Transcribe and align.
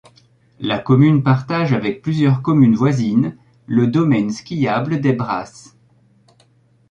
La 0.59 0.79
commune 0.79 1.21
partage 1.21 1.73
avec 1.73 2.01
plusieurs 2.01 2.41
communes 2.41 2.73
voisines 2.73 3.37
le 3.67 3.85
domaine 3.85 4.31
skiable 4.31 4.99
des 4.99 5.13
Brasses. 5.13 5.77